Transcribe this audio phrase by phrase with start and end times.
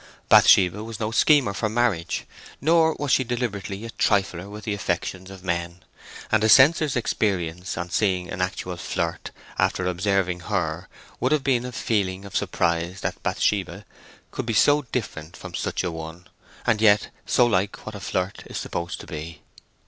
[0.29, 2.25] Bathsheba was no schemer for marriage,
[2.59, 5.83] nor was she deliberately a trifler with the affections of men,
[6.31, 9.29] and a censor's experience on seeing an actual flirt
[9.59, 10.87] after observing her
[11.19, 13.85] would have been a feeling of surprise that Bathsheba
[14.31, 16.27] could be so different from such a one,
[16.65, 19.43] and yet so like what a flirt is supposed to be.